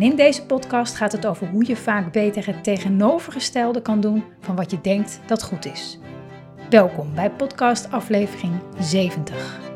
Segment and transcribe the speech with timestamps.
[0.00, 4.24] En in deze podcast gaat het over hoe je vaak beter het tegenovergestelde kan doen
[4.40, 5.98] van wat je denkt dat goed is.
[6.70, 9.69] Welkom bij podcast aflevering 70.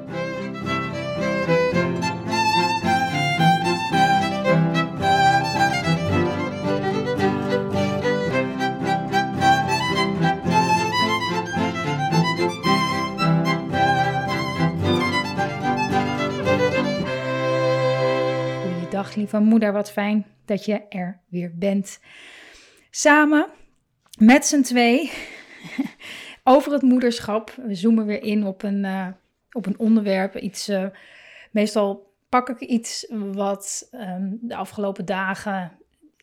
[19.25, 22.01] Lieve moeder, wat fijn dat je er weer bent.
[22.91, 23.47] Samen
[24.19, 25.11] met z'n twee
[26.55, 27.55] over het moederschap.
[27.67, 29.07] We zoomen weer in op een, uh,
[29.53, 30.37] op een onderwerp.
[30.37, 30.87] Iets, uh,
[31.51, 35.73] meestal pak ik iets wat um, de afgelopen dagen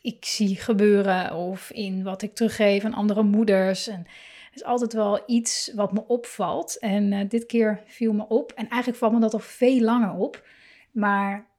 [0.00, 1.34] ik zie gebeuren.
[1.34, 3.88] Of in wat ik teruggeef aan andere moeders.
[3.88, 4.06] En
[4.54, 6.78] is altijd wel iets wat me opvalt.
[6.78, 8.52] En uh, dit keer viel me op.
[8.52, 10.46] En eigenlijk valt me dat al veel langer op.
[10.92, 11.50] Maar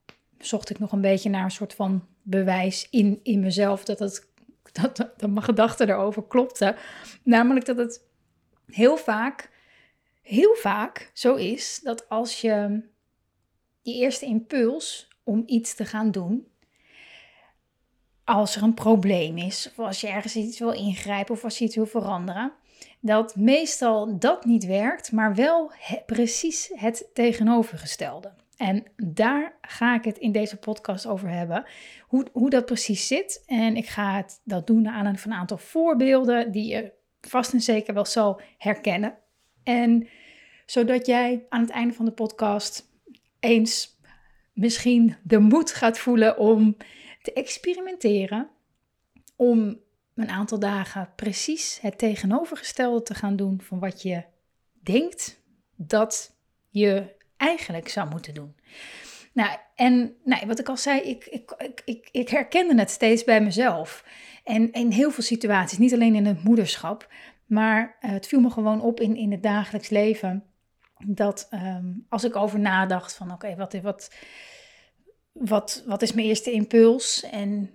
[0.46, 3.98] zocht ik nog een beetje naar een soort van bewijs in, in mezelf dat,
[4.72, 6.76] dat, dat mijn gedachten erover klopten.
[7.24, 8.04] Namelijk dat het
[8.66, 9.50] heel vaak,
[10.22, 12.84] heel vaak zo is dat als je
[13.82, 16.48] die eerste impuls om iets te gaan doen,
[18.24, 21.66] als er een probleem is, of als je ergens iets wil ingrijpen of als je
[21.66, 22.54] iets wil veranderen,
[23.00, 25.72] dat meestal dat niet werkt, maar wel
[26.06, 28.34] precies het tegenovergestelde.
[28.58, 31.66] En daar ga ik het in deze podcast over hebben.
[32.02, 33.44] Hoe, hoe dat precies zit.
[33.46, 36.92] En ik ga het dat doen aan een, van een aantal voorbeelden die je
[37.22, 39.18] vast en zeker wel zal herkennen.
[39.64, 40.08] En
[40.66, 42.90] zodat jij aan het einde van de podcast
[43.40, 43.98] eens
[44.54, 46.78] misschien de moed gaat voelen om
[47.22, 48.50] te experimenteren.
[49.36, 49.80] Om
[50.16, 54.24] een aantal dagen precies het tegenovergestelde te gaan doen van wat je
[54.82, 55.42] denkt
[55.76, 56.36] dat
[56.70, 57.16] je
[57.48, 58.56] eigenlijk zou moeten doen.
[59.34, 63.42] Nou, en nou, wat ik al zei, ik, ik, ik, ik, herkende het steeds bij
[63.42, 64.06] mezelf.
[64.44, 67.08] En in heel veel situaties, niet alleen in het moederschap,
[67.46, 70.44] maar uh, het viel me gewoon op in, in het dagelijks leven.
[71.06, 74.12] Dat um, als ik over nadacht van oké, wat, wat,
[75.32, 77.24] wat, wat is mijn eerste impuls?
[77.24, 77.72] En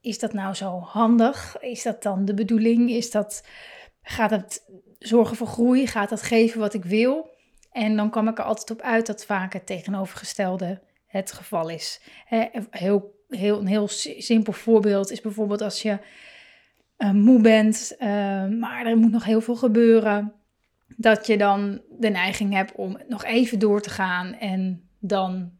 [0.00, 1.56] is dat nou zo handig?
[1.60, 2.90] Is dat dan de bedoeling?
[2.90, 3.46] Is dat,
[4.02, 4.64] gaat het
[4.98, 5.86] zorgen voor groei?
[5.86, 7.33] Gaat dat geven wat ik wil?
[7.74, 12.00] En dan kwam ik er altijd op uit dat vaak het tegenovergestelde het geval is.
[12.70, 15.98] Heel, heel, een heel simpel voorbeeld is bijvoorbeeld als je
[16.98, 18.08] uh, moe bent, uh,
[18.46, 20.32] maar er moet nog heel veel gebeuren.
[20.96, 25.52] Dat je dan de neiging hebt om nog even door te gaan en dan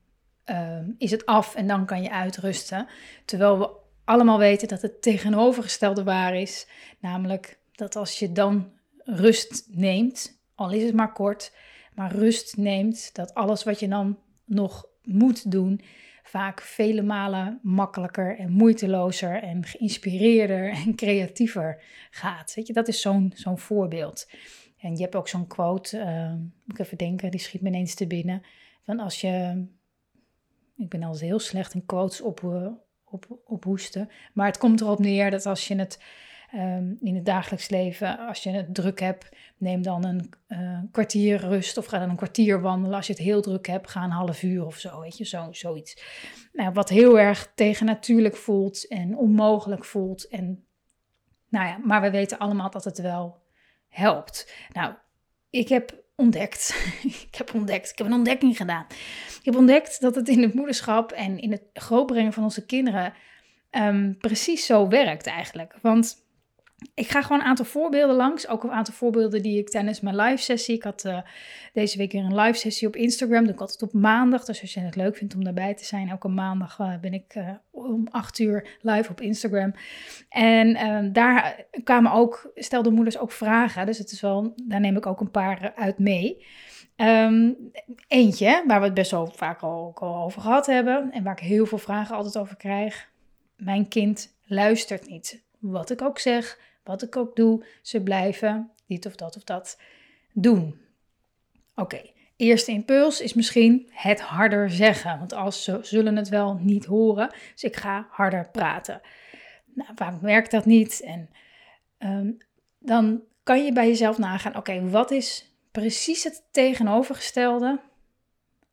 [0.46, 2.86] uh, is het af en dan kan je uitrusten.
[3.24, 3.70] Terwijl we
[4.04, 6.66] allemaal weten dat het tegenovergestelde waar is.
[7.00, 8.72] Namelijk dat als je dan
[9.04, 11.52] rust neemt, al is het maar kort,
[11.94, 15.80] maar rust neemt, dat alles wat je dan nog moet doen,
[16.22, 22.54] vaak vele malen makkelijker en moeitelozer en geïnspireerder en creatiever gaat.
[22.54, 24.30] Weet je, dat is zo'n zo'n voorbeeld.
[24.78, 27.94] En je hebt ook zo'n quote, uh, moet ik even denken, die schiet me ineens
[27.94, 28.42] te binnen.
[28.82, 29.64] Van als je,
[30.76, 32.66] ik ben altijd heel slecht in quotes op, uh,
[33.04, 35.98] op, op hoesten, maar het komt erop neer dat als je het
[36.54, 39.28] um, in het dagelijks leven, als je het druk hebt,
[39.58, 42.96] neem dan een uh, kwartier rust of ga dan een kwartier wandelen.
[42.96, 45.48] Als je het heel druk hebt, ga een half uur of zo, weet je, zo,
[45.50, 46.02] zoiets.
[46.52, 50.28] Nou, wat heel erg tegennatuurlijk voelt en onmogelijk voelt.
[50.28, 50.64] En,
[51.48, 53.42] nou ja, maar we weten allemaal dat het wel
[53.88, 54.52] helpt.
[54.72, 54.94] Nou,
[55.50, 56.92] ik heb ontdekt,
[57.28, 58.86] ik heb ontdekt, ik heb een ontdekking gedaan.
[59.38, 63.12] Ik heb ontdekt dat het in het moederschap en in het grootbrengen van onze kinderen
[63.70, 65.74] um, precies zo werkt eigenlijk.
[65.82, 66.23] Want
[66.94, 68.48] ik ga gewoon een aantal voorbeelden langs.
[68.48, 70.74] Ook een aantal voorbeelden die ik tijdens mijn live sessie.
[70.74, 71.18] Ik had uh,
[71.72, 73.44] deze week weer een live sessie op Instagram.
[73.44, 74.44] Doe ik altijd op maandag.
[74.44, 77.34] Dus als je het leuk vindt om daarbij te zijn, elke maandag uh, ben ik
[77.34, 79.74] uh, om 8 uur live op Instagram.
[80.28, 83.86] En ehm, daar kwamen ook, stelden moeders ook vragen.
[83.86, 86.44] Dus het is wel, daar neem ik ook een paar uit mee.
[86.96, 87.56] Um,
[88.08, 91.12] eentje, waar we het best wel vaak al, al over gehad hebben.
[91.12, 93.08] En waar ik heel veel vragen altijd over krijg.
[93.56, 95.42] Mijn kind luistert niet.
[95.58, 99.80] Wat ik ook zeg, wat ik ook doe, ze blijven dit of dat of dat
[100.32, 100.80] doen.
[101.74, 102.00] Oké,
[102.36, 107.30] eerste impuls is misschien het harder zeggen, want als ze zullen het wel niet horen,
[107.52, 109.00] dus ik ga harder praten.
[109.74, 111.28] Nou, vaak werkt dat niet en
[111.98, 112.36] um,
[112.78, 117.80] dan kan je bij jezelf nagaan: oké, wat is precies het tegenovergestelde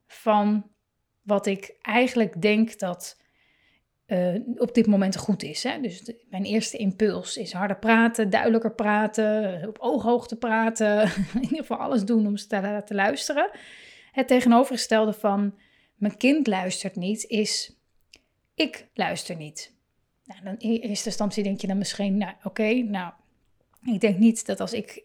[0.08, 0.70] van
[1.22, 3.21] wat ik eigenlijk denk dat
[4.12, 5.64] uh, op dit moment goed is.
[5.64, 5.82] Hè?
[5.82, 11.02] Dus mijn eerste impuls is harder praten, duidelijker praten, op ooghoogte praten.
[11.34, 13.50] In ieder geval alles doen om ze te laten luisteren.
[14.12, 15.54] Het tegenovergestelde van
[15.96, 17.76] mijn kind luistert niet is
[18.56, 19.74] ik luister niet.
[20.26, 23.12] Nou, dan in eerste instantie denk je dan misschien, nou oké, nou
[23.84, 25.04] ik denk niet dat als ik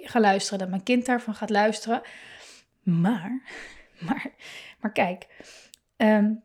[0.00, 2.02] ga luisteren dat mijn kind daarvan gaat luisteren.
[2.82, 3.42] Maar,
[4.06, 4.30] maar,
[4.80, 5.26] maar kijk,
[5.96, 6.43] um,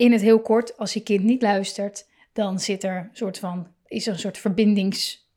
[0.00, 4.06] in het heel kort, als je kind niet luistert, dan zit er soort van, is
[4.06, 5.28] er een soort verbindings,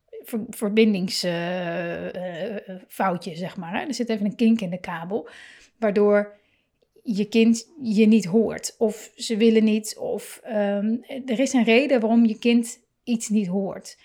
[0.48, 3.80] verbindingsfoutje, uh, uh, zeg maar.
[3.80, 3.86] Hè?
[3.86, 5.28] Er zit even een kink in de kabel,
[5.78, 6.36] waardoor
[7.02, 8.74] je kind je niet hoort.
[8.78, 13.46] Of ze willen niet, of um, er is een reden waarom je kind iets niet
[13.46, 13.98] hoort.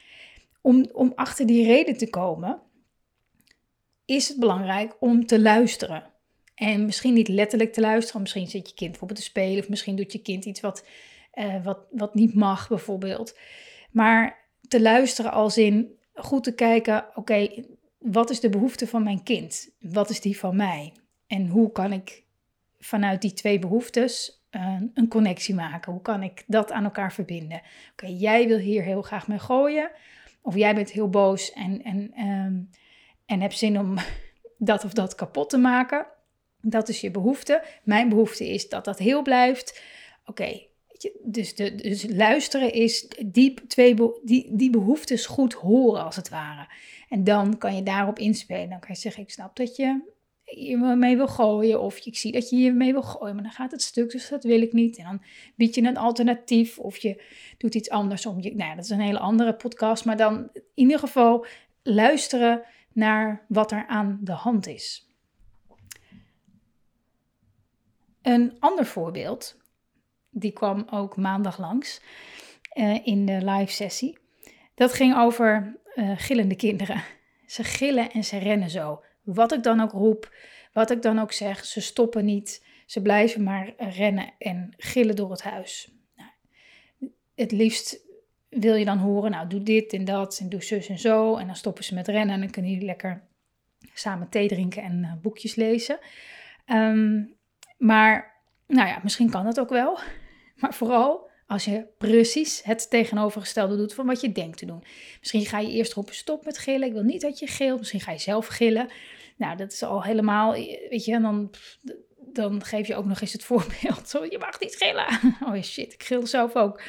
[0.62, 2.62] Om, om achter die reden te komen,
[4.06, 6.04] is het belangrijk om te luisteren.
[6.60, 8.22] En misschien niet letterlijk te luisteren.
[8.22, 9.60] Misschien zit je kind bijvoorbeeld te spelen.
[9.60, 10.86] Of misschien doet je kind iets wat,
[11.34, 13.38] uh, wat, wat niet mag, bijvoorbeeld.
[13.92, 17.64] Maar te luisteren als in goed te kijken: oké,
[17.98, 19.70] wat is de behoefte van mijn kind?
[19.80, 20.94] Wat is die van mij?
[21.28, 22.24] En hoe kan ik
[22.80, 25.92] vanuit die twee behoeftes uh, een connectie maken?
[25.92, 27.62] Hoe kan ik dat aan elkaar verbinden?
[27.92, 29.92] Oké, jij wil hier heel graag mee gooien.
[30.42, 32.70] Of jij bent heel boos en, en, um,
[33.26, 33.96] en hebt zin om
[34.58, 36.08] dat of dat kapot te maken.
[36.62, 37.64] Dat is je behoefte.
[37.84, 39.82] Mijn behoefte is dat dat heel blijft.
[40.26, 40.62] Oké,
[41.24, 46.68] dus, dus luisteren is diep twee die, die behoeftes goed horen, als het ware.
[47.10, 48.70] En dan kan je daarop inspelen.
[48.70, 50.02] Dan kan je zeggen: Ik snap dat je
[50.44, 51.82] je mee wil gooien.
[51.82, 54.30] Of ik zie dat je je mee wil gooien, maar dan gaat het stuk, dus
[54.30, 54.98] dat wil ik niet.
[54.98, 55.22] En dan
[55.56, 57.24] bied je een alternatief of je
[57.58, 58.56] doet iets anders om je.
[58.56, 60.06] Nou, dat is een hele andere podcast.
[60.06, 61.46] Maar dan in ieder geval
[61.84, 62.62] luisteren
[62.94, 65.09] naar wat er aan de hand is.
[68.22, 69.58] Een ander voorbeeld,
[70.30, 72.02] die kwam ook maandag langs
[72.74, 74.18] uh, in de live sessie.
[74.76, 77.04] Dat ging over uh, gillende kinderen.
[77.46, 79.04] Ze gillen en ze rennen zo.
[79.24, 80.34] Wat ik dan ook roep,
[80.74, 82.66] wat ik dan ook zeg, ze stoppen niet.
[82.86, 85.92] Ze blijven maar rennen en gillen door het huis.
[86.16, 86.32] Nou,
[87.36, 88.00] het liefst
[88.50, 91.38] wil je dan horen, nou doe dit en dat en doe zus en zo.
[91.38, 93.28] En dan stoppen ze met rennen en dan kunnen jullie lekker
[93.94, 96.00] samen thee drinken en boekjes lezen.
[96.66, 97.38] Um,
[97.80, 100.00] maar nou ja, misschien kan dat ook wel.
[100.60, 104.84] Maar vooral als je precies het tegenovergestelde doet van wat je denkt te doen.
[105.20, 106.88] Misschien ga je eerst roepen stop met gillen.
[106.88, 107.80] Ik wil niet dat je gilt.
[107.80, 108.90] Misschien ga je zelf gillen.
[109.38, 110.52] Nou, dat is al helemaal,
[110.90, 111.52] weet je, en dan,
[112.18, 114.12] dan geef je ook nog eens het voorbeeld.
[114.30, 115.06] Je mag niet gillen.
[115.56, 116.82] Oh shit, ik gil zelf ook.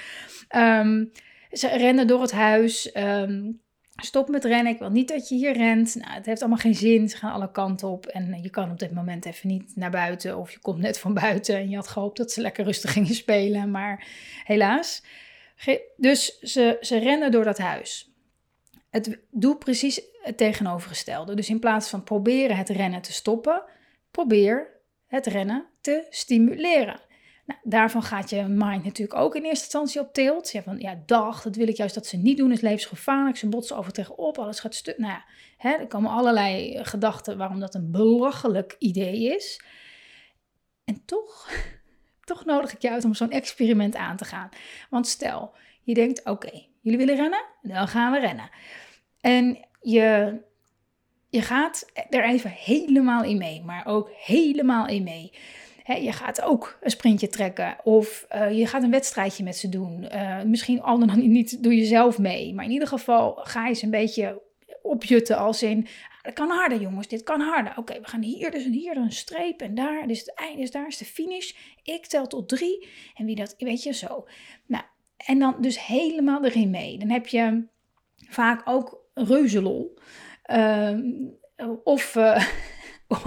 [0.56, 1.12] Um,
[1.50, 2.96] ze rennen door het huis.
[2.96, 3.60] Um,
[3.96, 5.94] Stop met rennen, ik wil niet dat je hier rent.
[5.94, 8.06] Nou, het heeft allemaal geen zin, ze gaan alle kanten op.
[8.06, 10.38] En je kan op dit moment even niet naar buiten.
[10.38, 13.14] Of je komt net van buiten en je had gehoopt dat ze lekker rustig gingen
[13.14, 13.70] spelen.
[13.70, 14.06] Maar
[14.44, 15.02] helaas.
[15.96, 18.10] Dus ze, ze rennen door dat huis.
[18.90, 21.34] Het doet precies het tegenovergestelde.
[21.34, 23.62] Dus in plaats van proberen het rennen te stoppen,
[24.10, 24.68] probeer
[25.06, 27.00] het rennen te stimuleren.
[27.50, 30.50] Nou, daarvan gaat je mind natuurlijk ook in eerste instantie op tilt.
[30.50, 33.36] Je van, ja, dag, dat wil ik juist dat ze niet doen, is levensgevaarlijk.
[33.36, 34.98] Ze botsen over tegenop, alles gaat stuk.
[34.98, 35.24] Nou ja,
[35.56, 39.62] hè, er komen allerlei gedachten waarom dat een belachelijk idee is.
[40.84, 41.50] En toch,
[42.24, 44.48] toch nodig ik je uit om zo'n experiment aan te gaan.
[44.90, 47.44] Want stel, je denkt, oké, jullie willen rennen?
[47.62, 48.50] Dan gaan we rennen.
[49.20, 50.40] En je,
[51.28, 55.32] je gaat er even helemaal in mee, maar ook helemaal in mee
[55.94, 60.08] je gaat ook een sprintje trekken of uh, je gaat een wedstrijdje met ze doen.
[60.12, 63.74] Uh, misschien al dan niet doe je zelf mee, maar in ieder geval ga je
[63.74, 64.42] ze een beetje
[64.82, 65.86] opjutten als in,
[66.22, 67.72] dat kan harder jongens, dit kan harder.
[67.76, 70.86] Oké, we gaan hier dus hier een streep en daar, dus het einde is daar
[70.86, 71.52] is de finish.
[71.82, 74.26] Ik tel tot drie en wie dat, weet je, zo.
[74.66, 74.84] Nou,
[75.16, 76.98] en dan dus helemaal erin mee.
[76.98, 77.64] Dan heb je
[78.28, 79.98] vaak ook reuzelol.
[80.46, 80.98] Uh,
[81.84, 82.14] of...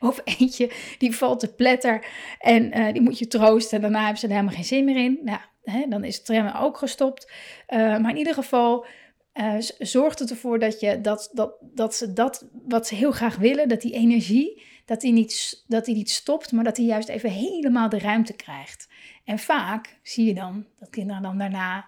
[0.00, 2.06] Of, eentje die valt te pletter
[2.38, 3.76] en uh, die moet je troosten.
[3.76, 5.18] En daarna hebben ze er helemaal geen zin meer in.
[5.22, 7.32] Nou, hè, dan is het remmen ook gestopt.
[7.68, 8.86] Uh, maar in ieder geval
[9.34, 13.36] uh, zorgt het ervoor dat, je, dat, dat, dat ze dat wat ze heel graag
[13.36, 17.08] willen, dat die energie, dat die, niet, dat die niet stopt, maar dat die juist
[17.08, 18.88] even helemaal de ruimte krijgt.
[19.24, 21.86] En vaak zie je dan dat kinderen dan daarna,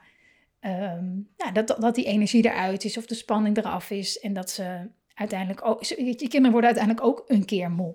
[0.61, 4.51] um, ja, dat, dat die energie eruit is of de spanning eraf is en dat
[4.51, 4.89] ze
[5.19, 7.95] uiteindelijk ook, je kinderen worden uiteindelijk ook een keer moe.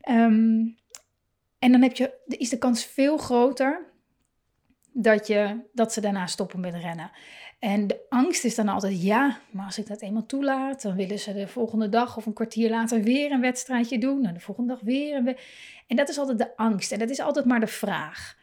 [0.00, 0.66] Ehm,
[1.58, 3.90] en dan heb je, is de kans veel groter
[4.92, 7.10] dat, je, dat ze daarna stoppen met rennen.
[7.58, 11.18] En de angst is dan altijd, ja, maar als ik dat eenmaal toelaat, dan willen
[11.18, 14.24] ze de volgende dag of een kwartier later weer een wedstrijdje doen.
[14.24, 15.36] En de volgende dag weer een
[15.86, 16.92] En dat is altijd de angst.
[16.92, 18.38] En dat is altijd maar de vraag.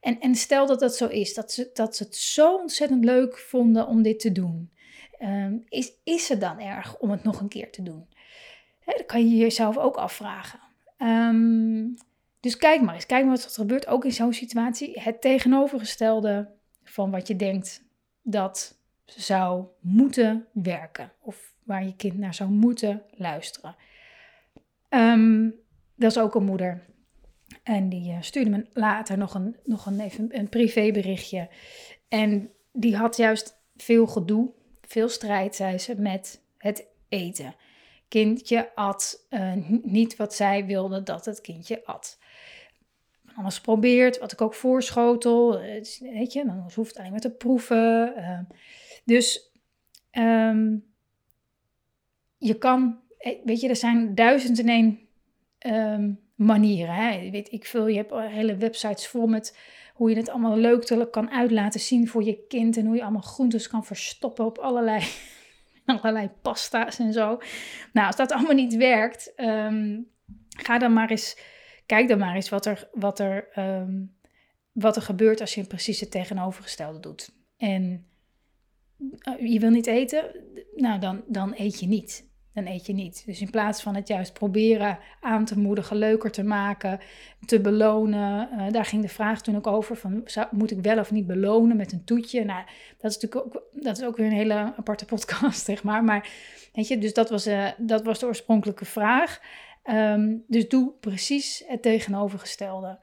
[0.00, 3.38] En, en stel dat dat zo is, dat ze, dat ze het zo ontzettend leuk
[3.38, 4.70] vonden om dit te doen.
[5.20, 8.08] Ehm, is, is het dan erg om het nog een keer te doen?
[8.80, 10.60] Hè, dat kan je jezelf ook afvragen.
[10.96, 11.86] Ehm,
[12.40, 15.00] dus kijk maar eens, kijk maar wat er gebeurt, ook in zo'n situatie.
[15.00, 16.50] Het tegenovergestelde
[16.84, 17.82] van wat je denkt
[18.22, 21.12] dat zou moeten werken.
[21.20, 23.76] Of waar je kind naar zou moeten luisteren.
[24.88, 25.54] Um,
[25.94, 26.84] dat is ook een moeder.
[27.62, 31.48] En die uh, stuurde me later nog een, nog een, even een privéberichtje.
[32.08, 34.52] En die had juist veel gedoe,
[34.90, 37.54] veel strijd, zei ze, met het eten.
[38.08, 42.18] Kindje at uh, niet wat zij wilde dat het kindje at
[43.34, 45.60] alles probeert, wat ik ook voorschotel.
[46.00, 48.16] Weet je, dan hoeft het alleen maar te proeven.
[48.16, 48.42] Ehm,
[49.04, 49.52] dus
[50.12, 50.84] um,
[52.38, 54.98] je kan, eh, weet je, er zijn duizend en één
[55.66, 56.94] um, manieren.
[56.94, 57.30] Hè?
[57.30, 59.56] Weet ik veel, je hebt hele websites vol met
[60.00, 62.76] hoe je het allemaal leuk kan uit laten zien voor je kind.
[62.76, 65.04] En hoe je allemaal groentes kan verstoppen op allerlei,
[65.84, 67.38] allerlei pasta's en zo.
[67.92, 69.32] Nou, als dat allemaal niet werkt,
[70.48, 71.36] ga dan maar eens
[71.86, 74.04] kijk dan maar eens wat er, wat er, ehm,
[74.72, 77.32] wat er gebeurt als je precies het tegenovergestelde doet.
[77.56, 78.06] En
[78.98, 80.24] uh, je wil niet eten,
[80.74, 82.29] nou dan, dan eet je niet.
[82.54, 83.22] Dan eet je niet.
[83.26, 87.00] Dus in plaats van het juist proberen aan te moedigen, leuker te maken,
[87.46, 88.48] te belonen.
[88.52, 91.76] Uh, daar ging de vraag toen ook over: van, moet ik wel of niet belonen
[91.76, 92.44] met een toetje?
[92.44, 92.64] Nou,
[92.98, 96.04] dat is natuurlijk ook, dat is ook weer een hele aparte podcast, zeg maar.
[96.04, 96.28] Maar
[96.72, 99.40] weet je, dus dat was, uh, dat was de oorspronkelijke vraag.
[99.82, 102.98] Ehm, dus doe precies het tegenovergestelde.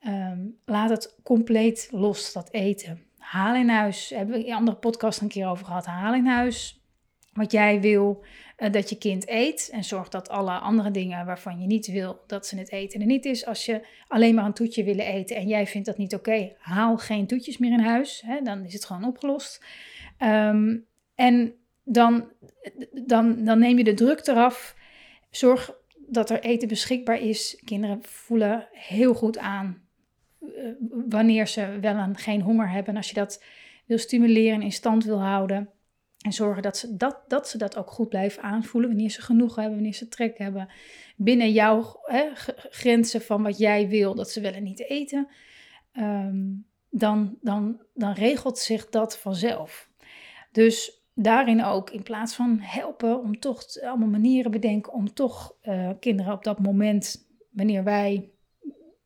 [0.00, 3.02] Ehm, laat het compleet los, dat eten.
[3.18, 5.86] Haal in huis, hebben we in andere podcast een keer over gehad.
[5.86, 6.79] Haal in huis
[7.32, 8.24] wat jij wil
[8.58, 9.68] uh, dat je kind eet.
[9.72, 13.06] En zorg dat alle andere dingen waarvan je niet wil dat ze het eten er
[13.06, 13.46] niet is.
[13.46, 16.96] Als je alleen maar een toetje willen eten en jij vindt dat niet oké, haal
[16.96, 18.22] geen toetjes meer in huis.
[18.26, 19.64] Hè, dan is het gewoon opgelost.
[20.18, 20.76] Ehm,
[21.14, 22.32] en dan,
[22.90, 24.76] dan, dan neem je de druk eraf.
[25.30, 27.62] Zorg dat er eten beschikbaar is.
[27.64, 29.82] Kinderen voelen heel goed aan
[30.40, 30.72] uh,
[31.08, 32.90] wanneer ze wel een geen honger hebben.
[32.90, 33.44] En als je dat
[33.86, 35.70] wil stimuleren en in stand wil houden.
[36.20, 38.90] En zorgen dat ze dat, dat ze dat ook goed blijven aanvoelen.
[38.90, 40.68] Wanneer ze genoeg hebben, wanneer ze trek hebben.
[41.16, 42.28] Binnen jouw hè,
[42.70, 45.28] grenzen van wat jij wil, dat ze wel en niet eten.
[45.92, 49.90] Um, dan, dan, dan regelt zich dat vanzelf.
[50.52, 55.90] Dus daarin ook, in plaats van helpen, om toch allemaal manieren bedenken om toch uh,
[56.00, 58.30] kinderen op dat moment, wanneer wij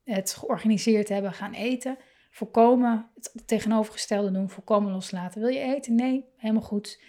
[0.04, 1.98] het georganiseerd hebben, gaan eten,
[2.34, 5.40] voorkomen, het tegenovergestelde doen, voorkomen loslaten.
[5.40, 5.94] Wil je eten?
[5.94, 7.02] Nee, helemaal goed.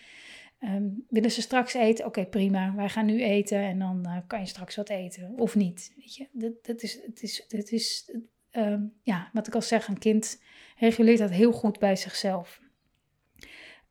[0.60, 2.06] Um, willen ze straks eten?
[2.06, 2.76] Oké, prima.
[2.76, 5.34] Wij gaan nu eten en dan uh, kan je straks wat eten.
[5.38, 5.94] Of niet.
[5.96, 8.12] Weet je, dat, dat is, het is, het is
[8.52, 10.42] um, ja, wat ik al zeg, een kind
[10.78, 12.62] reguleert dat heel goed bij zichzelf.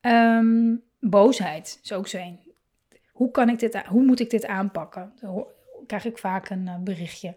[0.00, 2.52] Um, boosheid is ook zo een.
[3.12, 5.14] Hoe, kan ik dit, hoe moet ik dit aanpakken?
[5.86, 7.34] Krijg ik vaak een eh, berichtje.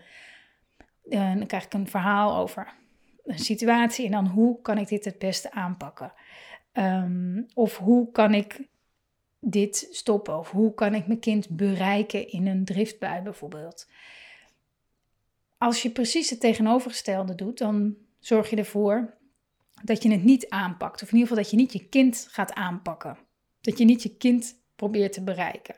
[1.03, 2.75] Dan krijg ik een verhaal over
[3.27, 4.05] een situatie.
[4.05, 6.13] En dan hoe kan ik dit het beste aanpakken?
[6.73, 8.67] Um, of hoe kan ik
[9.39, 10.37] dit stoppen?
[10.37, 13.87] Of hoe kan ik mijn kind bereiken in een driftbui bijvoorbeeld?
[15.57, 19.17] Als je precies het tegenovergestelde doet, dan zorg je ervoor
[19.83, 21.01] dat je het niet aanpakt.
[21.01, 23.17] Of in ieder geval dat je niet je kind gaat aanpakken.
[23.61, 25.75] Dat je niet je kind probeert te bereiken.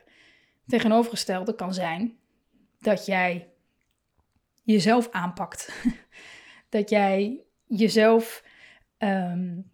[0.66, 2.18] Tegenovergestelde kan zijn
[2.78, 3.48] dat jij
[4.62, 5.68] jezelf aanpakt.
[6.70, 8.44] dat jij jezelf
[8.98, 9.70] um,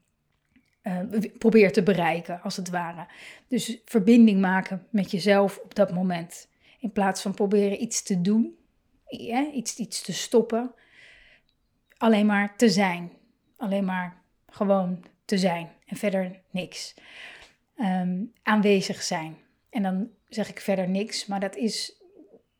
[0.82, 1.00] uh,
[1.38, 3.06] probeert te bereiken, als het ware.
[3.48, 6.48] Dus verbinding maken met jezelf op dat moment.
[6.80, 8.56] In plaats van proberen iets te doen,
[9.52, 10.74] iets, iets te stoppen.
[11.96, 13.12] Alleen maar te zijn.
[13.56, 16.94] Alleen maar gewoon te zijn en verder niks.
[17.76, 19.36] Ehm, aanwezig zijn.
[19.70, 22.02] En dan zeg ik verder niks, maar dat is,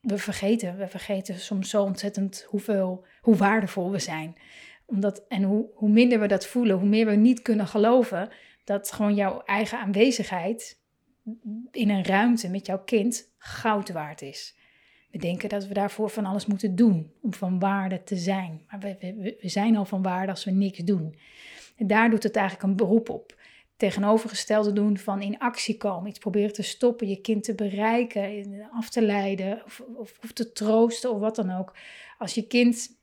[0.06, 4.36] we vergeten, we vergeten soms zo ontzettend hoeveel, hoe waardevol we zijn.
[4.84, 8.28] Omdat, en hoe, hoe minder we dat voelen, hoe meer we niet kunnen geloven
[8.64, 10.80] dat gewoon jouw eigen aanwezigheid
[11.70, 14.56] in een ruimte met jouw kind goud waard is.
[15.10, 18.62] We denken dat we daarvoor van alles moeten doen om van waarde te zijn.
[18.70, 21.18] Maar we, we, we zijn al van waarde als we niks doen.
[21.76, 23.35] En daar doet het eigenlijk een beroep op
[23.76, 26.09] tegenovergestelde doen van in actie komen.
[26.09, 31.11] Iets proberen te stoppen, je kind te bereiken, af te leiden of, of, te troosten
[31.11, 31.76] of wat dan ook.
[32.18, 32.99] Als je kind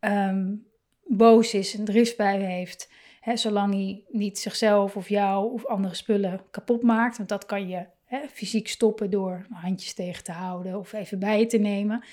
[0.00, 0.66] um,
[1.04, 2.88] boos is, een driftbui heeft
[3.22, 7.16] Hè, zolang hij niet zichzelf of jou of andere spullen kapot maakt.
[7.16, 11.38] Want dat kan je hè, fysiek stoppen door handjes tegen te houden of even bij
[11.38, 12.04] je te nemen.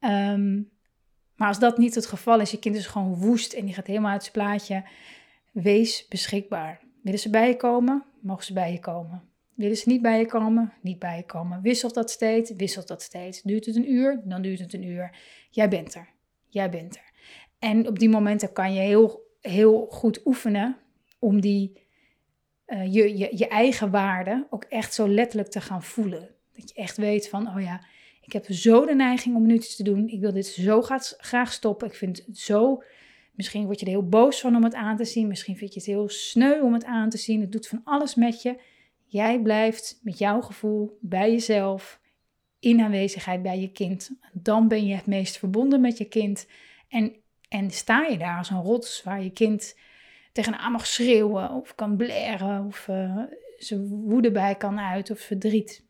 [0.00, 0.62] Ehm,
[1.36, 3.86] maar als dat niet het geval is, je kind is gewoon woest en die gaat
[3.86, 4.84] helemaal uit zijn plaatje.
[5.50, 6.80] Wees beschikbaar.
[7.02, 8.04] Willen ze bij je komen?
[8.20, 9.22] Mogen ze bij je komen.
[9.54, 10.72] Willen ze niet bij je komen?
[10.82, 11.62] Niet bij je komen.
[11.62, 12.52] Wisselt dat steeds?
[12.56, 13.42] Wisselt dat steeds.
[13.42, 14.22] Duurt het een uur?
[14.24, 15.16] Dan duurt het een uur.
[15.50, 16.08] Jij bent er.
[16.48, 17.12] Jij bent er.
[17.58, 20.76] En op die momenten kan je heel, heel goed oefenen
[21.18, 21.86] om die,
[22.66, 26.28] uh, je, je, je eigen waarde ook echt zo letterlijk te gaan voelen.
[26.52, 27.80] Dat je echt weet van, oh ja,
[28.22, 30.08] ik heb zo de neiging om nu te doen.
[30.08, 30.82] Ik wil dit zo
[31.18, 31.88] graag stoppen.
[31.88, 32.82] Ik vind het zo
[33.38, 35.28] Misschien word je er heel boos van om het aan te zien.
[35.28, 37.40] Misschien vind je het heel sneu om het aan te zien.
[37.40, 38.60] Het doet van alles met je.
[39.06, 42.00] Jij blijft met jouw gevoel bij jezelf
[42.58, 44.10] in aanwezigheid bij je kind.
[44.32, 46.46] Dan ben je het meest verbonden met je kind.
[46.88, 47.12] En,
[47.48, 49.76] en sta je daar als een rots waar je kind
[50.32, 53.22] tegenaan mag schreeuwen of kan blaren of uh,
[53.58, 55.84] zijn woede bij kan uit of verdriet.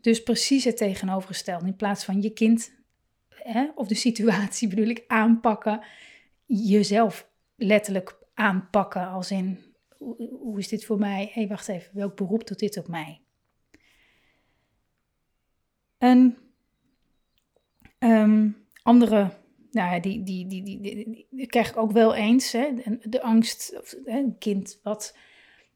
[0.00, 1.66] Dus precies het tegenovergestelde.
[1.66, 2.72] In plaats van je kind
[3.28, 5.80] hè, of de situatie bedoel ik aanpakken,
[6.46, 9.08] jezelf letterlijk aanpakken.
[9.08, 9.58] Als in,
[10.38, 11.24] hoe, is dit voor mij?
[11.24, 13.20] Hé, hey, wacht even, welk beroep doet dit op mij?
[15.98, 16.36] En
[17.98, 19.30] um, andere,
[19.70, 22.52] nou ja, die, die, die, die, die, krijg ik ook wel eens.
[22.52, 22.68] Hè?
[23.02, 25.16] De, angst, of, hè, een kind wat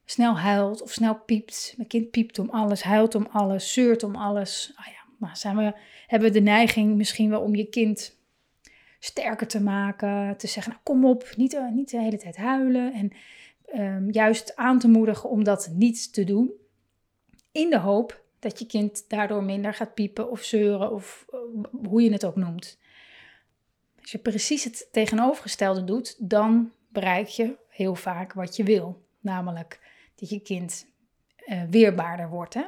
[0.05, 1.75] snel huilt of snel piept.
[1.77, 4.73] Mijn kind piept om alles, huilt om alles, zeurt om alles.
[4.75, 5.73] Ah ja, maar zijn we,
[6.07, 8.18] hebben we de neiging misschien wel om je kind
[8.99, 10.37] sterker te maken.
[10.37, 12.93] Te zeggen, nou, kom op, niet, uh, niet de hele tijd huilen.
[12.93, 13.13] En
[13.81, 16.51] um, juist aan te moedigen om dat niet te doen.
[17.53, 22.03] In de hoop dat je kind daardoor minder gaat piepen of zeuren of uh, hoe
[22.03, 22.79] je het ook noemt.
[24.01, 29.03] Als je precies het tegenovergestelde doet, dan bereik je heel vaak wat je wil.
[29.21, 29.81] Namelijk
[30.15, 30.87] dat je kind
[31.47, 32.55] uh, weerbaarder wordt.
[32.55, 32.65] Hè?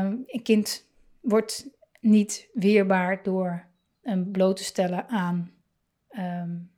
[0.00, 0.86] Um, een kind
[1.20, 1.68] wordt
[2.00, 3.66] niet weerbaar door
[4.04, 5.52] en bloot te stellen aan
[6.18, 6.70] um,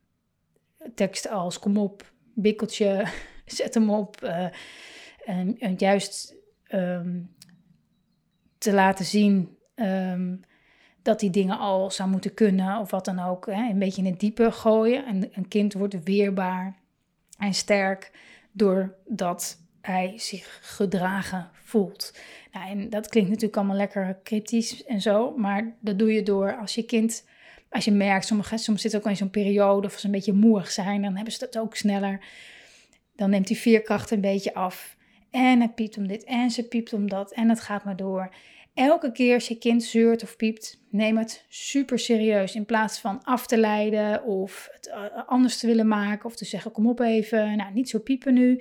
[0.94, 3.06] teksten als kom op, bikkeltje,
[3.46, 4.22] zet hem op.
[4.22, 4.46] Uh,
[5.24, 6.34] en, juist
[6.68, 7.34] um,
[8.58, 10.40] te laten zien um,
[11.02, 13.46] dat die dingen al zou moeten kunnen of wat dan ook.
[13.46, 15.06] Hè, een beetje in het diepe gooien.
[15.06, 16.76] En een kind wordt weerbaar
[17.38, 18.10] en sterk
[18.52, 22.18] doordat hij zich gedragen voelt.
[22.56, 26.56] Nou, en dat klinkt natuurlijk allemaal lekker cryptisch en zo, maar dat doe je door
[26.56, 27.24] als je kind,
[27.70, 30.70] als je merkt, sommige, soms zit ook in zo'n periode of ze een beetje moeig
[30.70, 32.24] zijn, dan hebben ze dat ook sneller.
[33.16, 34.96] Dan neemt die veerkracht een beetje af.
[35.30, 38.34] En het piept om dit en ze piept om dat en het gaat maar door.
[38.74, 42.54] Elke keer als je kind zeurt of piept, neem het super serieus.
[42.54, 46.44] In plaats van af te leiden of het eh, anders te willen maken of te
[46.44, 48.60] zeggen: kom op even, nou niet zo piepen nu.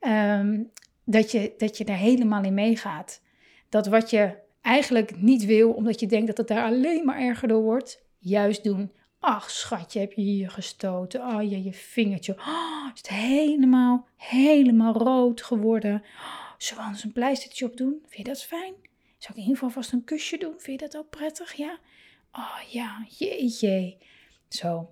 [0.00, 0.62] Ehm,
[1.04, 3.24] dat, je, dat je er helemaal in meegaat.
[3.68, 7.48] Dat wat je eigenlijk niet wil, omdat je denkt dat het daar alleen maar erger
[7.48, 8.92] door wordt, juist doen.
[9.18, 11.20] Ach, schatje, heb je hier gestoten?
[11.20, 12.32] Oh, je, je vingertje.
[12.32, 15.94] Oh, is het helemaal, helemaal rood geworden?
[15.94, 17.98] Oh, zullen we een pleistertje op doen?
[18.02, 18.74] Vind je dat fijn?
[19.18, 20.54] Zal ik in ieder geval vast een kusje doen?
[20.58, 21.52] Vind je dat ook prettig?
[21.52, 21.78] Ja?
[22.32, 23.96] Oh ja, jeetje.
[24.48, 24.90] Zo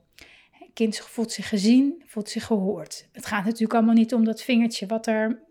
[0.75, 3.09] kind voelt zich gezien, voelt zich gehoord.
[3.13, 5.43] Het gaat natuurlijk allemaal niet om dat vingertje wat er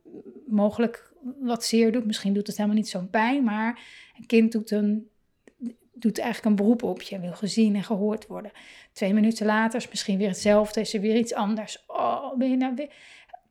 [0.47, 2.05] mogelijk wat zeer doet.
[2.05, 3.79] Misschien doet het helemaal niet zo'n pijn, maar
[4.17, 5.09] een kind doet, een,
[5.93, 7.19] doet eigenlijk een beroep op je.
[7.19, 8.51] Wil gezien en gehoord worden.
[8.93, 11.83] Twee minuten later is misschien weer hetzelfde, is er weer iets anders.
[11.88, 12.93] Oh, ben je nou weer...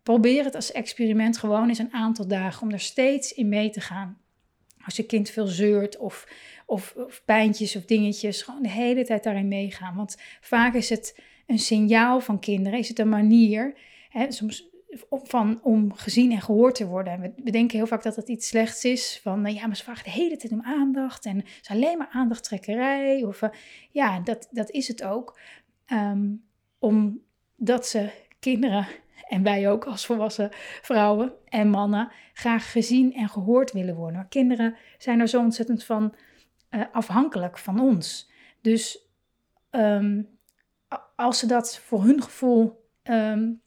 [0.02, 3.80] Probeer het als experiment gewoon eens een aantal dagen om er steeds in mee te
[3.80, 4.20] gaan.
[4.85, 6.28] Als je kind veel zeurt of,
[6.66, 9.96] of, of pijntjes of dingetjes, gewoon de hele tijd daarin meegaan.
[9.96, 12.78] Want vaak is het een signaal van kinderen?
[12.78, 13.74] Is het een manier
[14.08, 14.71] hè, soms
[15.09, 17.35] van, om gezien en gehoord te worden?
[17.44, 19.20] We, denken heel vaak dat het iets slechts is.
[19.22, 21.98] Van nou ja, maar ze vragen de hele tijd om aandacht en het is alleen
[21.98, 23.24] maar aandachttrekkerij.
[23.24, 23.50] Of, uh,
[23.90, 25.38] ja, dat, dat is het ook.
[25.92, 26.44] Um,
[26.78, 28.87] omdat ze kinderen
[29.28, 30.48] en wij ook als volwassen
[30.83, 34.16] vrouwen en mannen graag gezien en gehoord willen worden.
[34.16, 36.14] Maar kinderen zijn er zo ontzettend van
[36.70, 38.31] uh, afhankelijk van ons.
[38.61, 39.09] Dus
[39.70, 40.28] um,
[41.16, 43.62] als ze dat voor hun gevoel um,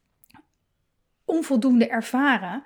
[1.36, 2.64] onvoldoende ervaren,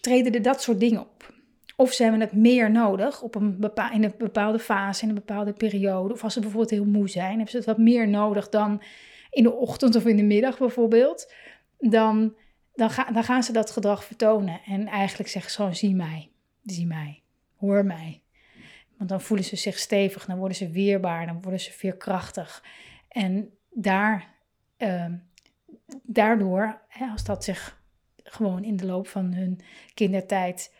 [0.00, 1.34] treden er dat soort dingen op.
[1.76, 5.14] Of ze hebben het meer nodig op een bepaal, in een bepaalde fase, in een
[5.14, 6.14] bepaalde periode.
[6.14, 8.82] Of als ze bijvoorbeeld heel moe zijn, hebben ze het wat meer nodig dan
[9.30, 11.32] in de ochtend of in de middag bijvoorbeeld.
[11.78, 12.34] Dan,
[12.74, 14.60] dan, dan gaan ze dat gedrag vertonen.
[14.66, 16.30] En eigenlijk zeggen ze gewoon, zie mij,
[16.62, 17.22] zie mij,
[17.56, 18.20] hoor mij.
[18.96, 22.64] Want dan voelen ze zich stevig, dan worden ze weerbaar, dan worden ze veerkrachtig.
[23.08, 24.34] En daar,
[24.78, 25.04] uh,
[26.02, 26.80] daardoor,
[27.12, 27.80] als dat zich
[28.22, 29.60] gewoon in de loop van hun
[29.94, 30.74] kindertijd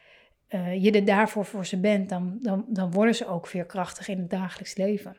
[0.48, 4.18] uh, je er daarvoor voor ze bent, dan, dan, dan worden ze ook veerkrachtig in
[4.18, 5.16] het dagelijks leven.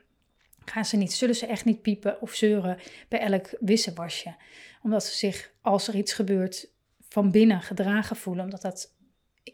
[0.66, 4.36] Gaan ze niet, zullen ze echt niet piepen of zeuren bij elk wisselwasje.
[4.82, 6.70] Omdat ze zich, als er iets gebeurt,
[7.10, 8.44] van binnen gedragen voelen.
[8.44, 8.96] Omdat dat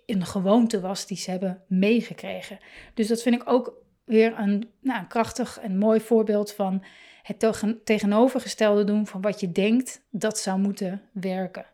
[0.05, 2.59] een gewoonte was die ze hebben meegekregen.
[2.93, 6.83] Dus dat vind ik ook weer een, nou, een krachtig en mooi voorbeeld van
[7.23, 11.65] het tegenovergestelde doen van wat je denkt dat zou moeten werken.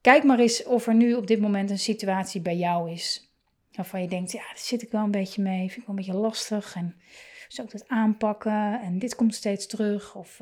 [0.00, 3.32] Kijk maar eens of er nu op dit moment een situatie bij jou is.
[3.72, 5.58] Waarvan je denkt, ja, daar zit ik wel een beetje mee.
[5.58, 6.74] Vind ik wel een beetje lastig.
[6.74, 6.96] En
[7.48, 8.80] zou ik dat aanpakken?
[8.80, 10.14] En dit komt steeds terug.
[10.14, 10.40] Of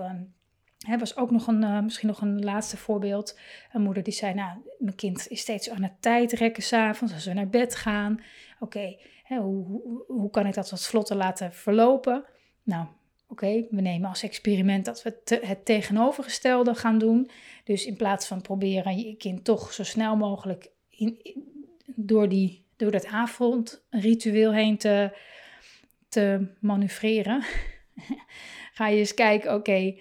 [0.88, 3.38] er was ook nog een, uh, misschien nog een laatste voorbeeld.
[3.72, 7.25] Een moeder die zei, nou, mijn kind is steeds aan het tijd rekken s'avonds als
[7.25, 8.20] we naar bed gaan.
[8.61, 8.96] Oké,
[9.28, 12.24] hoe, hoe, kan ik dat wat vlotter laten verlopen?
[12.62, 12.86] Nou,
[13.28, 17.30] oké, we nemen als experiment dat we het tegenovergestelde gaan doen.
[17.64, 21.20] Dus in plaats van proberen je kind toch zo snel mogelijk in,
[21.86, 25.16] door, die, door dat avondritueel heen te,
[26.08, 27.42] te manoeuvreren,
[28.74, 29.98] ga je eens kijken, oké,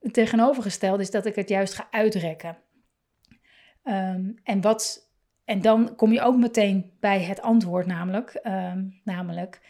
[0.00, 2.58] het tegenovergestelde is dat ik het juist ga uitrekken.
[3.84, 5.07] Um, en, wat,
[5.48, 9.60] en dan kom je ook meteen bij het antwoord, namelijk, um, namelijk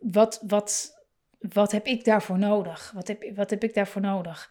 [0.00, 0.96] wat, wat,
[1.38, 2.92] wat heb ik daarvoor nodig?
[2.94, 4.50] Wat heb, wat heb ik daarvoor nodig?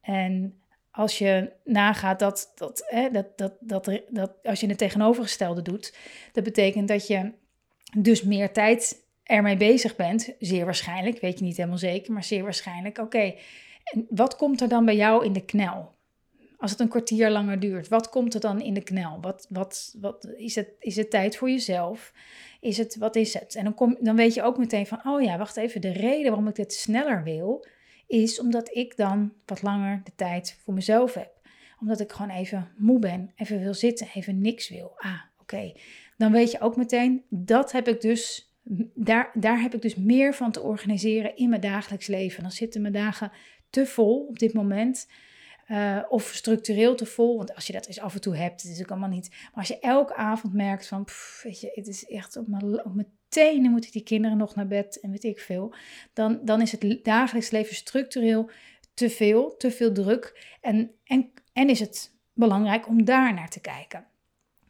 [0.00, 5.62] En als je nagaat dat, dat, hè, dat, dat, dat, dat als je het tegenovergestelde
[5.62, 5.96] doet,
[6.32, 7.32] dat betekent dat je
[7.96, 12.42] dus meer tijd ermee bezig bent, zeer waarschijnlijk, weet je niet helemaal zeker, maar zeer
[12.42, 12.98] waarschijnlijk.
[12.98, 13.34] Oké,
[14.08, 15.91] wat komt er dan bij jou in de knel?
[16.62, 19.18] Als het een kwartier langer duurt, wat komt er dan in de knel?
[19.20, 22.12] Wat, wat, wat, is, het, is het tijd voor jezelf?
[22.60, 23.54] Is het, wat is het?
[23.54, 26.26] En dan, kom, dan weet je ook meteen van, oh ja, wacht even, de reden
[26.26, 27.66] waarom ik dit sneller wil,
[28.06, 31.40] is omdat ik dan wat langer de tijd voor mezelf heb.
[31.80, 34.92] Omdat ik gewoon even moe ben, even wil zitten, even niks wil.
[34.96, 35.72] Ah, oké.
[36.16, 38.52] Dan weet je ook meteen, dat heb ik dus,
[38.94, 42.42] daar, daar heb ik dus meer van te organiseren in mijn dagelijks leven.
[42.42, 43.32] Dan zitten mijn dagen
[43.70, 45.06] te vol op dit moment.
[45.68, 47.36] Uh, of structureel te vol.
[47.36, 49.28] Want als je dat eens af en toe hebt, het is ook allemaal niet.
[49.30, 51.06] Maar als je elke avond merkt van,
[51.42, 54.66] weet je, het is echt op mijn, op mijn tenen moeten die kinderen nog naar
[54.66, 55.74] bed en weet ik veel.
[56.12, 58.50] Dan, dan is het dagelijks leven structureel
[58.94, 60.56] te veel, te veel druk.
[60.60, 64.06] En, en, en is het belangrijk om daar naar te kijken.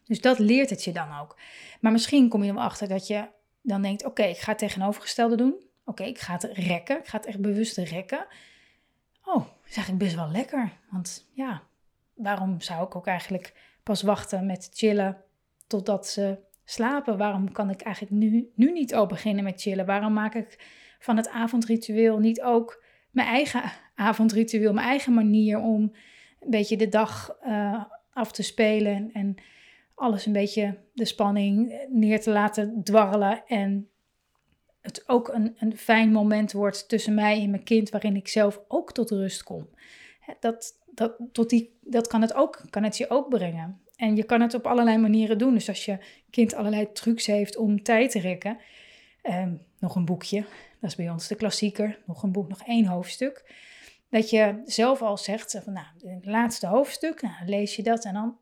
[0.03, 1.37] Dus dat leert het je dan ook.
[1.81, 3.27] Maar misschien kom je er achter dat je
[3.61, 5.55] dan denkt: oké, ik ga het tegenovergestelde doen.
[5.85, 6.97] Oké, ik ga het rekken.
[6.97, 8.25] Ik ga het echt bewust rekken.
[9.23, 10.71] Oh, is eigenlijk best wel lekker.
[10.89, 11.63] Want ja,
[12.13, 15.17] waarom zou ik ook eigenlijk pas wachten met chillen
[15.67, 17.17] totdat ze slapen?
[17.17, 19.85] Waarom kan ik eigenlijk nu, nu niet al beginnen met chillen?
[19.85, 20.65] Waarom maak ik
[20.99, 23.61] van het avondritueel niet ook mijn eigen
[23.95, 25.81] avondritueel, mijn eigen manier om
[26.39, 29.35] een beetje de dag uh, af te spelen en
[29.95, 33.89] alles een beetje de spanning neer te laten dwarrelen en
[34.83, 38.59] het ook een, een fijn moment wordt tussen mij en mijn kind, waarin ik zelf
[38.67, 39.69] ook tot rust kom.
[40.39, 43.81] Dat, dat, tot die, dat kan, het ook, kan het je ook brengen.
[43.95, 45.53] En je kan het op allerlei manieren doen.
[45.53, 45.97] Dus als je
[46.29, 48.57] kind allerlei trucs heeft om tijd te rekken,
[49.21, 50.45] ehm, nog een boekje,
[50.79, 53.53] dat is bij ons de klassieker, nog een boek, nog één hoofdstuk.
[54.09, 58.13] Dat je zelf al zegt, van, nou, het laatste hoofdstuk, nou, lees je dat en
[58.13, 58.37] dan.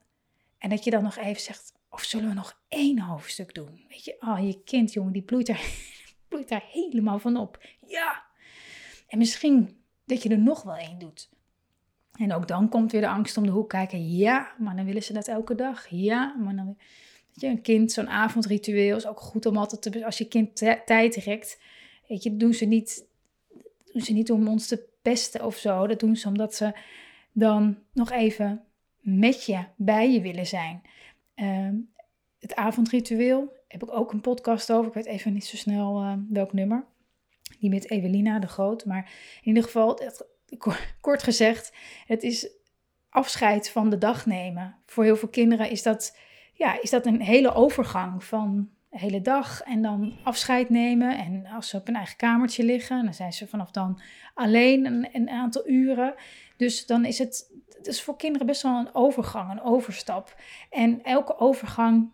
[0.58, 3.86] En dat je dan nog even zegt, of zullen we nog één hoofdstuk doen?
[3.90, 5.62] Weet je, oh, je kind, jongen, die bloeit er
[6.32, 7.63] bloeit daar helemaal van op.
[7.88, 8.24] Ja.
[9.08, 11.30] En misschien dat je er nog wel één doet.
[12.12, 14.10] En ook dan komt weer de angst om de hoek kijken.
[14.10, 15.88] Ja, maar dan willen ze dat elke dag.
[15.89, 16.78] Ja, maar dan...
[17.28, 20.06] Weet je, een kind, zo'n avondritueel is ook goed om altijd te...
[20.06, 21.62] Als je kind tijd rekt,
[22.08, 23.06] weet je, doen ze niet...
[23.94, 25.88] Doen ze niet om ons te pesten of zo.
[25.88, 26.74] Dat doen ze omdat ze
[27.32, 28.63] dan nog even
[29.00, 30.82] met je, bij je willen zijn.
[31.36, 31.76] Ehm,
[32.42, 34.88] het avondritueel heb ik ook een podcast over.
[34.88, 36.86] Ik weet even niet zo snel uh, welk nummer.
[37.60, 38.86] Die met Evelina de Groot.
[38.86, 40.00] Maar in ieder geval,
[41.02, 41.74] kort gezegd,
[42.06, 42.50] het is
[43.10, 44.76] afscheid van de dag nemen.
[44.86, 46.18] Voor heel veel kinderen is dat,
[46.54, 51.18] ja, is dat een hele overgang van de hele dag en dan afscheid nemen.
[51.18, 54.02] En als ze op een eigen kamertje liggen, dan zijn ze vanaf dan
[54.34, 56.14] alleen een, een aantal uren.
[56.58, 60.36] Dus dan is het, het is voor kinderen best wel een overgang, een overstap.
[60.70, 62.10] En elke overgang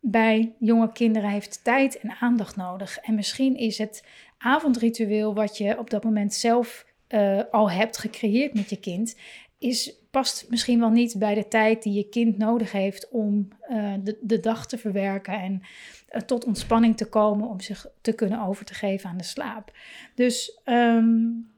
[0.00, 2.98] bij jonge kinderen heeft tijd en aandacht nodig.
[2.98, 4.04] En misschien is het
[4.38, 9.16] avondritueel wat je op dat moment zelf uh, al hebt gecreëerd met je kind,
[9.58, 13.94] is, past misschien wel niet bij de tijd die je kind nodig heeft om uh,
[14.02, 15.62] de, de dag te verwerken en
[16.10, 19.72] uh, tot ontspanning te komen om zich te kunnen over te geven aan de slaap.
[20.14, 21.50] Dus um,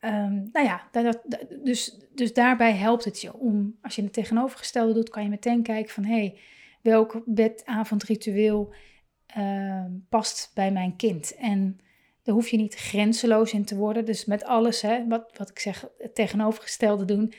[0.00, 0.88] Ehm, nou ja,
[1.62, 5.62] dus, dus daarbij helpt het je om, als je het tegenovergestelde doet, kan je meteen
[5.62, 6.38] kijken van hé, hey,
[6.86, 8.74] welk bedavondritueel
[9.36, 11.34] uh, past bij mijn kind.
[11.34, 11.80] En
[12.22, 14.04] daar hoef je niet grenzeloos in te worden.
[14.04, 17.32] Dus met alles, hè, wat, wat ik zeg, het tegenovergestelde doen.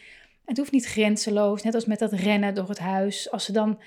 [0.46, 3.32] Het hoeft niet grenzeloos, net als met dat rennen door het huis.
[3.32, 3.82] Als ze dan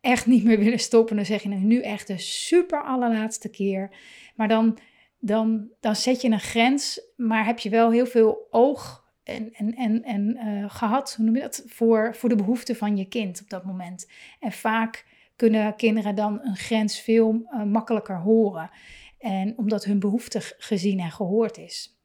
[0.00, 3.90] echt niet meer willen stoppen, dan zeg je nu echt de super allerlaatste keer.
[4.34, 4.78] Maar dan,
[5.18, 9.74] dan, dan zet je een grens, maar heb je wel heel veel oog en, en,
[9.74, 13.50] en, en uh, gehad, noem je dat, voor, voor de behoeften van je kind op
[13.50, 14.10] dat moment.
[14.40, 18.70] En vaak kunnen kinderen dan een grens veel uh, makkelijker horen.
[19.18, 21.98] En omdat hun behoefte gezien en gehoord is.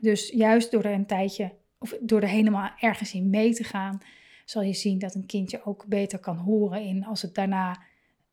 [0.00, 4.02] Dus juist door er een tijdje, of door er helemaal ergens in mee te gaan,
[4.44, 7.82] zal je zien dat een kindje ook beter kan horen in als het daarna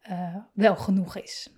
[0.10, 1.50] uh, wel genoeg is.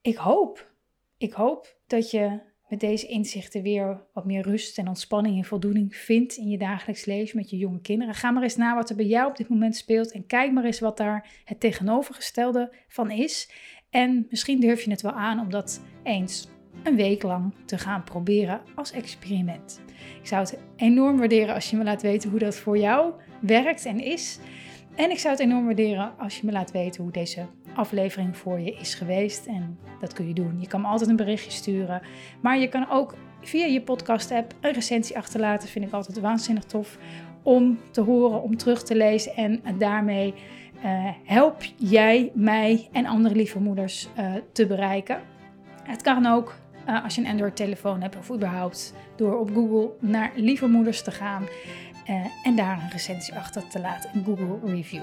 [0.00, 0.70] Ik hoop,
[1.16, 2.40] ik hoop dat je
[2.74, 7.04] met deze inzichten weer wat meer rust en ontspanning en voldoening vindt in je dagelijks
[7.04, 8.14] leven met je jonge kinderen.
[8.14, 10.64] Ga maar eens na wat er bij jou op dit moment speelt en kijk maar
[10.64, 13.50] eens wat daar het tegenovergestelde van is.
[13.90, 16.48] En misschien durf je het wel aan om dat eens
[16.82, 19.80] een week lang te gaan proberen als experiment.
[20.20, 23.86] Ik zou het enorm waarderen als je me laat weten hoe dat voor jou werkt
[23.86, 24.38] en is.
[24.94, 28.60] En ik zou het enorm waarderen als je me laat weten hoe deze aflevering voor
[28.60, 29.46] je is geweest.
[29.46, 30.60] En dat kun je doen.
[30.60, 32.02] Je kan altijd een berichtje sturen.
[32.40, 35.68] Maar je kan ook via je podcast-app een recensie achterlaten.
[35.68, 36.98] Vind ik altijd waanzinnig tof
[37.42, 39.34] om te horen, om terug te lezen.
[39.34, 40.34] En daarmee
[40.84, 45.20] uh, help jij mij en andere lieve moeders uh, te bereiken.
[45.82, 46.54] Het kan ook
[46.88, 51.10] uh, als je een Android-telefoon hebt of überhaupt door op Google naar lieve moeders te
[51.10, 51.46] gaan
[52.44, 55.02] en daar een recensie achter te laten, een Google review.